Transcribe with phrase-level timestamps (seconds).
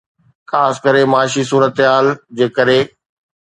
[0.49, 2.05] خاص ڪري معاشي صورتحال
[2.37, 2.79] جي ڪري.